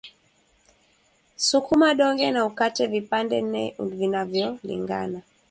[1.47, 5.21] Sukuma donge na ukate vipande nne vinavyolingana